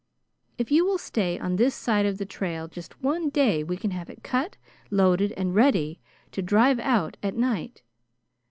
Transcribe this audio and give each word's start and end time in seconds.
If 0.57 0.71
you 0.71 0.83
will 0.83 0.97
stay 0.97 1.37
on 1.37 1.57
this 1.57 1.75
side 1.75 2.07
of 2.07 2.17
the 2.17 2.25
trail 2.25 2.67
just 2.67 3.03
one 3.03 3.29
day 3.29 3.63
we 3.63 3.77
can 3.77 3.91
have 3.91 4.09
it 4.09 4.23
cut, 4.23 4.57
loaded, 4.89 5.31
and 5.33 5.53
ready 5.53 6.01
to 6.31 6.41
drive 6.41 6.79
out 6.79 7.17
at 7.21 7.35
night. 7.37 7.83